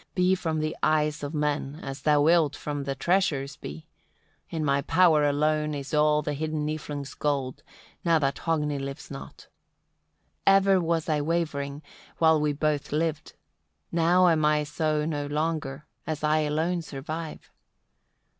be 0.15 0.33
from 0.33 0.57
the 0.61 0.75
eyes 0.81 1.21
of 1.21 1.31
men 1.31 1.79
as 1.83 2.01
thou 2.01 2.19
wilt 2.23 2.55
from 2.55 2.85
the 2.85 2.95
treasures 2.95 3.55
be. 3.55 3.85
In 4.49 4.65
my 4.65 4.81
power 4.81 5.23
alone 5.25 5.75
is 5.75 5.93
all 5.93 6.23
the 6.23 6.33
hidden 6.33 6.65
Niflungs' 6.65 7.13
gold, 7.13 7.61
now 8.03 8.17
that 8.17 8.39
Hogni 8.39 8.79
lives 8.79 9.11
not. 9.11 9.45
27. 10.47 10.47
"Ever 10.55 10.81
was 10.81 11.07
I 11.07 11.21
wavering, 11.21 11.83
while 12.17 12.41
we 12.41 12.51
both 12.51 12.91
lived; 12.91 13.33
now 13.91 14.27
am 14.27 14.43
I 14.43 14.63
so 14.63 15.05
no 15.05 15.27
longer, 15.27 15.85
as 16.07 16.23
I 16.23 16.39
alone 16.39 16.81
survive. 16.81 17.51